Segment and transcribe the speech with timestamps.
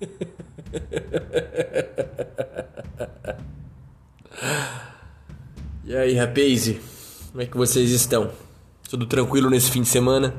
[5.88, 6.72] E aí, rapaz?
[7.30, 8.30] Como é que vocês estão?
[8.90, 10.34] Tudo tranquilo nesse fim de semana?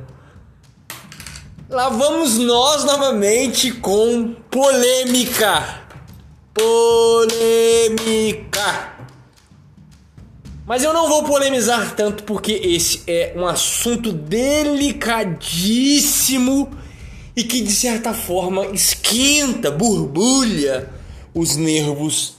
[1.68, 5.82] Lá vamos nós novamente com polêmica.
[6.54, 7.40] Polêmica.
[10.68, 16.70] Mas eu não vou polemizar tanto porque esse é um assunto delicadíssimo
[17.40, 20.90] e que de certa forma esquenta, borbulha
[21.34, 22.36] os nervos.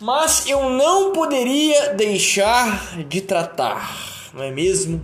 [0.00, 5.02] Mas eu não poderia deixar de tratar, não é mesmo?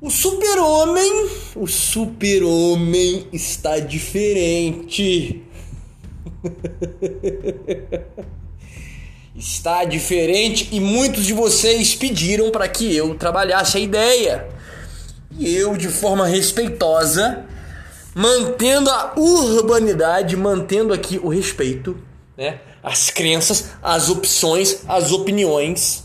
[0.00, 5.42] O super-homem, o super-homem está diferente.
[9.34, 14.54] está diferente e muitos de vocês pediram para que eu trabalhasse a ideia.
[15.38, 17.44] E eu, de forma respeitosa,
[18.14, 21.98] mantendo a urbanidade, mantendo aqui o respeito,
[22.36, 22.60] né?
[22.82, 26.04] As crenças, as opções, as opiniões.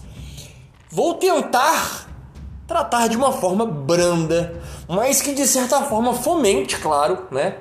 [0.89, 2.08] Vou tentar
[2.67, 7.58] tratar de uma forma branda, mas que de certa forma fomente, claro, né,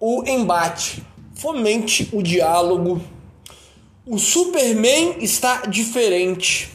[0.00, 1.02] o embate,
[1.34, 3.00] fomente o diálogo.
[4.04, 6.72] O Superman está diferente.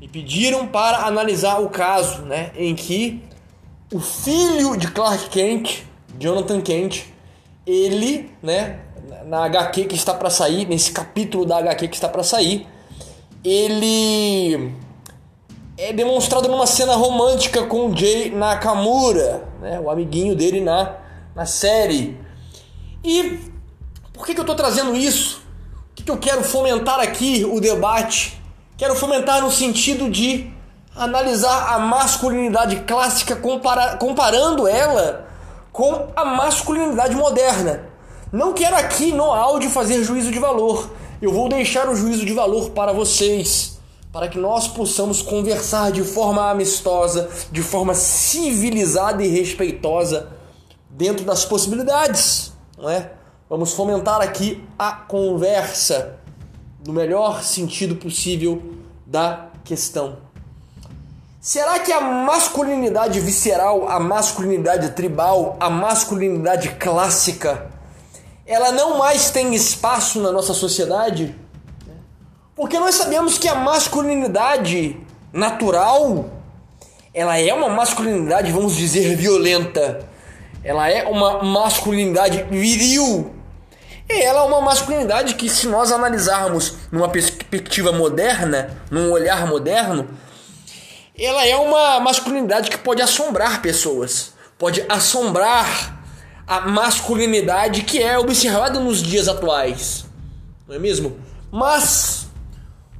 [0.00, 3.22] E pediram para analisar o caso, né, em que
[3.92, 5.84] o filho de Clark Kent,
[6.18, 7.04] Jonathan Kent,
[7.66, 8.80] ele, né,
[9.26, 12.66] na HQ que está para sair, nesse capítulo da HQ que está para sair,
[13.44, 14.72] ele
[15.78, 20.96] é demonstrado numa cena romântica com o Jay Nakamura, né, o amiguinho dele na,
[21.34, 22.18] na série.
[23.04, 23.38] E
[24.12, 25.42] por que, que eu estou trazendo isso?
[25.92, 28.40] O que, que eu quero fomentar aqui o debate?
[28.76, 30.50] Quero fomentar no sentido de
[30.96, 35.26] analisar a masculinidade clássica compara comparando ela
[35.72, 37.88] com a masculinidade moderna.
[38.32, 40.90] Não quero aqui no áudio fazer juízo de valor.
[41.20, 43.76] Eu vou deixar o juízo de valor para vocês
[44.16, 50.28] para que nós possamos conversar de forma amistosa, de forma civilizada e respeitosa
[50.88, 53.12] dentro das possibilidades, não é?
[53.48, 56.18] Vamos fomentar aqui a conversa
[56.86, 58.62] no melhor sentido possível
[59.06, 60.25] da questão.
[61.46, 67.68] Será que a masculinidade visceral, a masculinidade tribal, a masculinidade clássica,
[68.44, 71.36] ela não mais tem espaço na nossa sociedade?
[72.56, 74.98] Porque nós sabemos que a masculinidade
[75.32, 76.24] natural,
[77.14, 80.00] ela é uma masculinidade, vamos dizer, violenta.
[80.64, 83.32] Ela é uma masculinidade viril.
[84.08, 90.08] E ela é uma masculinidade que, se nós analisarmos numa perspectiva moderna, num olhar moderno,
[91.18, 96.02] ela é uma masculinidade que pode assombrar pessoas, pode assombrar
[96.46, 100.04] a masculinidade que é observada nos dias atuais,
[100.68, 101.16] não é mesmo?
[101.50, 102.26] Mas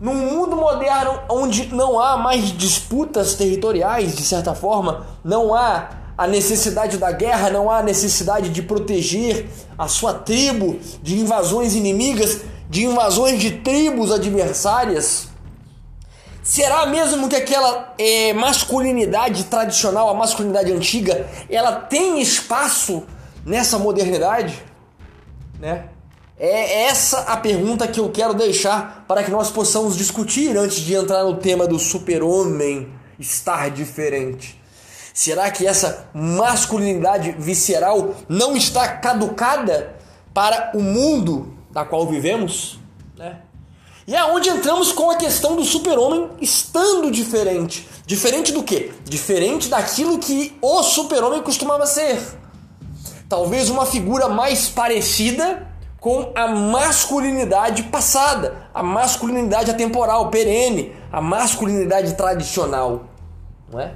[0.00, 6.26] num mundo moderno onde não há mais disputas territoriais, de certa forma, não há a
[6.26, 9.46] necessidade da guerra, não há a necessidade de proteger
[9.78, 15.28] a sua tribo de invasões inimigas, de invasões de tribos adversárias.
[16.46, 23.02] Será mesmo que aquela é, masculinidade tradicional, a masculinidade antiga, ela tem espaço
[23.44, 24.62] nessa modernidade?
[25.58, 25.88] Né?
[26.38, 30.94] É essa a pergunta que eu quero deixar para que nós possamos discutir antes de
[30.94, 34.56] entrar no tema do super-homem estar diferente.
[35.12, 39.96] Será que essa masculinidade visceral não está caducada
[40.32, 42.78] para o mundo da qual vivemos?
[43.16, 43.36] Né?
[44.06, 47.88] E é onde entramos com a questão do super-homem estando diferente.
[48.06, 48.92] Diferente do quê?
[49.04, 52.20] Diferente daquilo que o super-homem costumava ser.
[53.28, 55.66] Talvez uma figura mais parecida
[55.98, 63.06] com a masculinidade passada, a masculinidade atemporal, perene, a masculinidade tradicional,
[63.68, 63.92] não é?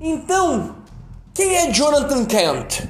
[0.00, 0.76] Então,
[1.34, 2.88] quem é Jonathan Kent?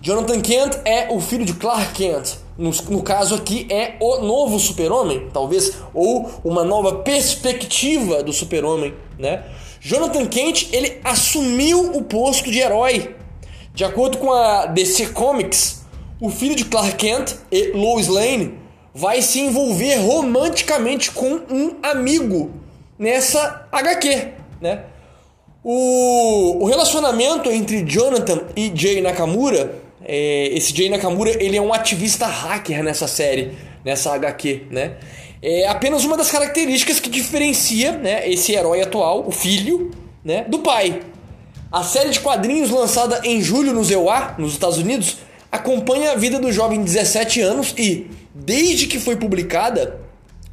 [0.00, 2.43] Jonathan Kent é o filho de Clark Kent.
[2.56, 8.94] No, no caso aqui é o novo super-homem, talvez, ou uma nova perspectiva do super-homem,
[9.18, 9.44] né?
[9.80, 13.14] Jonathan Kent, ele assumiu o posto de herói.
[13.74, 15.84] De acordo com a DC Comics,
[16.20, 18.54] o filho de Clark Kent e Lois Lane
[18.94, 22.52] vai se envolver romanticamente com um amigo
[22.98, 24.84] nessa HQ, né?
[25.62, 31.72] O, o relacionamento entre Jonathan e Jay Nakamura, é, esse Jay Nakamura, ele é um
[31.72, 33.52] ativista hacker nessa série,
[33.84, 34.96] nessa HQ, né?
[35.42, 39.90] É apenas uma das características que diferencia, né, esse herói atual, o filho,
[40.24, 41.02] né, do pai.
[41.70, 45.18] A série de quadrinhos lançada em julho no ZEUA, nos Estados Unidos,
[45.52, 50.00] acompanha a vida do jovem de 17 anos e, desde que foi publicada,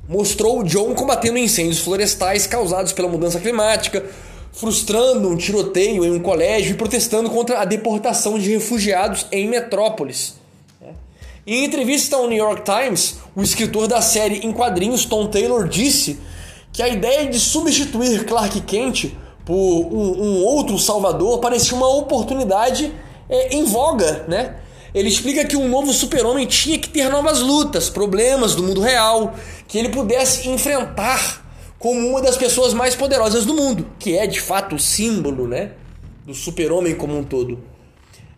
[0.09, 4.03] mostrou o John combatendo incêndios florestais causados pela mudança climática,
[4.51, 10.35] frustrando um tiroteio em um colégio e protestando contra a deportação de refugiados em metrópoles.
[11.45, 16.19] Em entrevista ao New York Times, o escritor da série em quadrinhos Tom Taylor disse
[16.71, 19.11] que a ideia de substituir Clark Kent
[19.43, 22.93] por um, um outro Salvador parecia uma oportunidade
[23.27, 24.57] é, em voga, né?
[24.93, 29.33] Ele explica que um novo super-homem tinha que ter novas lutas, problemas do mundo real,
[29.67, 31.40] que ele pudesse enfrentar
[31.81, 35.71] como uma das pessoas mais poderosas do mundo, que é de fato o símbolo, né,
[36.25, 37.59] do super-homem como um todo.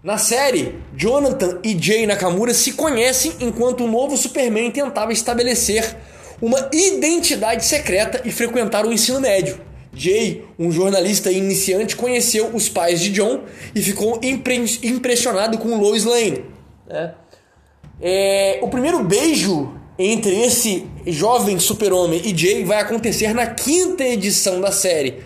[0.01, 5.95] Na série, Jonathan e Jay Nakamura se conhecem enquanto o novo Superman tentava estabelecer
[6.42, 9.60] uma identidade secreta e frequentar o ensino médio.
[9.94, 13.44] Jay, um jornalista iniciante, conheceu os pais de John
[13.75, 16.45] e ficou impre impressionado com Lois Lane.
[16.88, 17.13] Né?
[18.01, 19.74] É, o primeiro beijo
[20.06, 25.24] entre esse jovem super-homem e Jay vai acontecer na quinta edição da série,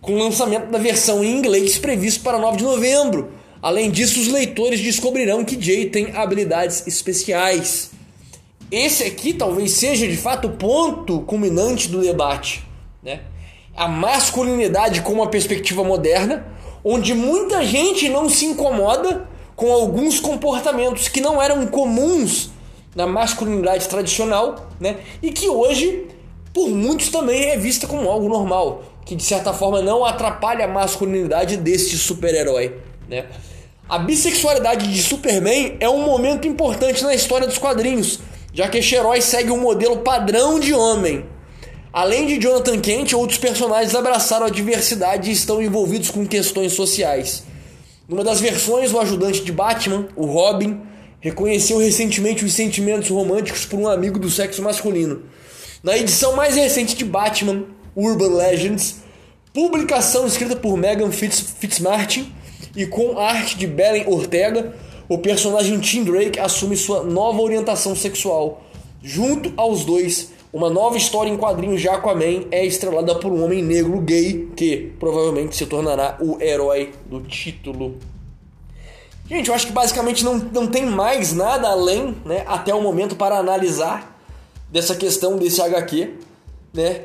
[0.00, 3.32] com o lançamento da versão em inglês previsto para 9 de novembro.
[3.60, 7.90] Além disso, os leitores descobrirão que Jay tem habilidades especiais.
[8.70, 12.64] Esse aqui talvez seja de fato o ponto culminante do debate,
[13.02, 13.22] né?
[13.76, 16.46] A masculinidade com uma perspectiva moderna,
[16.84, 22.50] onde muita gente não se incomoda com alguns comportamentos que não eram comuns
[22.94, 24.96] na masculinidade tradicional, né?
[25.22, 26.06] E que hoje,
[26.52, 30.68] por muitos também é vista como algo normal, que de certa forma não atrapalha a
[30.68, 32.76] masculinidade deste super-herói,
[33.08, 33.26] né?
[33.88, 38.20] A bissexualidade de Superman é um momento importante na história dos quadrinhos,
[38.54, 41.24] já que este herói segue um modelo padrão de homem.
[41.92, 47.42] Além de Jonathan Kent, outros personagens abraçaram a diversidade e estão envolvidos com questões sociais.
[48.08, 50.80] Numa das versões, o ajudante de Batman, o Robin,
[51.20, 55.22] reconheceu recentemente os sentimentos românticos por um amigo do sexo masculino.
[55.82, 57.64] Na edição mais recente de Batman,
[57.94, 58.96] Urban Legends,
[59.52, 62.32] publicação escrita por Megan Fitz, Fitzmartin
[62.74, 64.74] e com arte de Belen Ortega,
[65.08, 68.62] o personagem Tim Drake assume sua nova orientação sexual.
[69.02, 73.62] Junto aos dois, uma nova história em quadrinhos de Aquaman é estrelada por um homem
[73.62, 77.96] negro gay que provavelmente se tornará o herói do título
[79.30, 83.14] Gente, eu acho que basicamente não, não tem mais nada além, né, até o momento,
[83.14, 84.20] para analisar
[84.72, 86.14] dessa questão desse HQ,
[86.74, 87.02] né?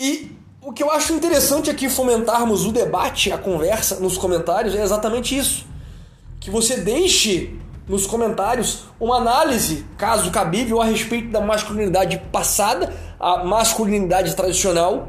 [0.00, 4.82] E o que eu acho interessante aqui fomentarmos o debate, a conversa nos comentários é
[4.82, 5.64] exatamente isso.
[6.40, 7.56] Que você deixe
[7.86, 15.08] nos comentários uma análise, caso cabível, a respeito da masculinidade passada, a masculinidade tradicional,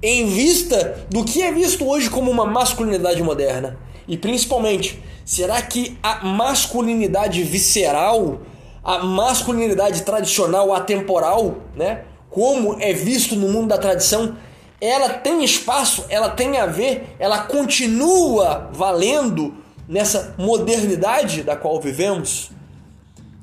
[0.00, 3.76] em vista do que é visto hoje como uma masculinidade moderna.
[4.06, 8.40] E principalmente, será que a masculinidade visceral,
[8.82, 12.04] a masculinidade tradicional, atemporal, né?
[12.30, 14.36] Como é visto no mundo da tradição,
[14.80, 19.54] ela tem espaço, ela tem a ver, ela continua valendo
[19.88, 22.50] nessa modernidade da qual vivemos?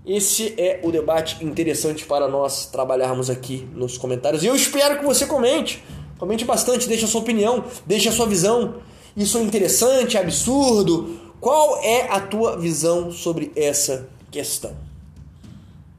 [0.05, 4.43] Esse é o debate interessante para nós trabalharmos aqui nos comentários.
[4.43, 5.83] E eu espero que você comente.
[6.17, 8.75] Comente bastante, deixe a sua opinião, deixe a sua visão.
[9.15, 11.22] Isso é interessante, é absurdo?
[11.43, 14.73] Qual é a tua visão sobre essa questão?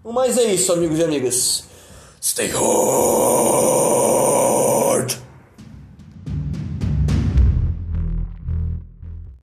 [0.02, 1.64] Mas é isso, amigos e amigas.
[2.18, 4.13] Stay home!